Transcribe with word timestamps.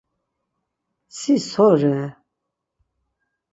Si 1.17 1.35
so 1.49 1.67
re? 1.81 2.01